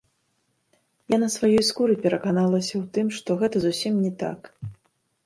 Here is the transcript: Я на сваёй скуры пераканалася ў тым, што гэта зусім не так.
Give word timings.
Я 1.15 1.19
на 1.23 1.27
сваёй 1.33 1.61
скуры 1.69 1.93
пераканалася 2.05 2.73
ў 2.79 2.81
тым, 2.97 3.07
што 3.19 3.29
гэта 3.43 3.55
зусім 3.67 3.93
не 4.07 4.11
так. 4.23 4.41